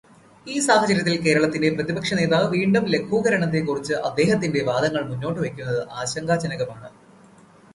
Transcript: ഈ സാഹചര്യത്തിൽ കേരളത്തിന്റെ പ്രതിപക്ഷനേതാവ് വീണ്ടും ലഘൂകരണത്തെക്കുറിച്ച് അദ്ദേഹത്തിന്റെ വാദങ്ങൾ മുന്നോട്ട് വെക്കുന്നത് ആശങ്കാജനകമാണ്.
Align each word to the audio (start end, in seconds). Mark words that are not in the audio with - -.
ഈ 0.47 0.55
സാഹചര്യത്തിൽ 0.59 1.15
കേരളത്തിന്റെ 1.25 1.69
പ്രതിപക്ഷനേതാവ് 1.75 2.47
വീണ്ടും 2.55 2.85
ലഘൂകരണത്തെക്കുറിച്ച് 2.93 3.93
അദ്ദേഹത്തിന്റെ 4.09 4.63
വാദങ്ങൾ 4.71 5.05
മുന്നോട്ട് 5.11 5.39
വെക്കുന്നത് 5.45 5.81
ആശങ്കാജനകമാണ്. 6.01 6.89